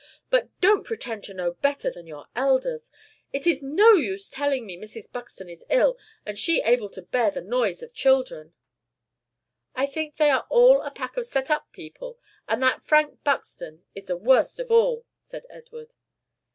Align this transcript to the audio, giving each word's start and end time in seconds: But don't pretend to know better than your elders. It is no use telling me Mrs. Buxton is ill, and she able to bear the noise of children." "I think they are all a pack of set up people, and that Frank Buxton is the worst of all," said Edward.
But 0.31 0.49
don't 0.61 0.83
pretend 0.83 1.23
to 1.25 1.33
know 1.35 1.51
better 1.51 1.91
than 1.91 2.07
your 2.07 2.25
elders. 2.35 2.91
It 3.31 3.45
is 3.45 3.61
no 3.61 3.91
use 3.93 4.31
telling 4.31 4.65
me 4.65 4.75
Mrs. 4.75 5.11
Buxton 5.11 5.47
is 5.47 5.63
ill, 5.69 5.95
and 6.25 6.39
she 6.39 6.59
able 6.63 6.89
to 6.89 7.03
bear 7.03 7.29
the 7.29 7.39
noise 7.43 7.83
of 7.83 7.93
children." 7.93 8.55
"I 9.75 9.85
think 9.85 10.15
they 10.15 10.31
are 10.31 10.47
all 10.49 10.81
a 10.81 10.89
pack 10.89 11.17
of 11.17 11.27
set 11.27 11.51
up 11.51 11.71
people, 11.71 12.17
and 12.47 12.63
that 12.63 12.83
Frank 12.83 13.23
Buxton 13.23 13.83
is 13.93 14.07
the 14.07 14.17
worst 14.17 14.59
of 14.59 14.71
all," 14.71 15.05
said 15.19 15.45
Edward. 15.51 15.93